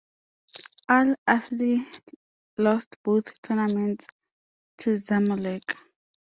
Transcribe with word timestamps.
Al 0.89 1.15
Ahly 1.29 1.85
lost 2.57 2.95
both 3.03 3.39
tournaments 3.43 4.07
to 4.79 4.95
Zamalek. 4.95 5.75